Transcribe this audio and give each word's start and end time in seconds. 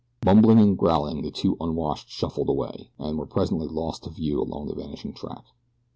Mumbling 0.25 0.57
and 0.57 0.75
growling 0.75 1.21
the 1.21 1.29
two 1.29 1.55
unwashed 1.61 2.09
shuffled 2.09 2.49
away, 2.49 2.89
and 2.97 3.19
were 3.19 3.27
presently 3.27 3.67
lost 3.67 4.01
to 4.05 4.09
view 4.09 4.41
along 4.41 4.65
the 4.65 4.73
vanishing 4.73 5.13
track. 5.13 5.43